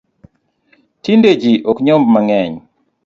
Tinde 1.03 1.31
jii 1.41 1.63
ok 1.69 1.77
nyomb 1.85 2.05
mangeny 2.13 2.53